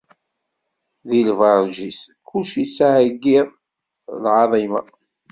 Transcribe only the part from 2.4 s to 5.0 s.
ittɛeyyiḍ: Lɛaḍima!